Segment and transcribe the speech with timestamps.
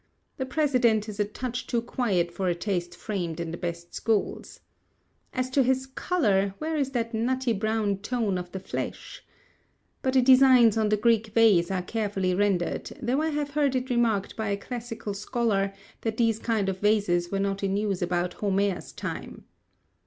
[0.37, 4.61] The President is a touch too quiet for a taste framed in the best schools.
[5.31, 9.23] As to his colour, where is that nutty brown tone of the flesh?
[10.01, 13.91] But the designs on the Greek vase are carefully rendered; though I have heard it
[13.91, 15.71] remarked by a classical scholar
[16.01, 19.43] that these kind of vases were not in use about Homer's time.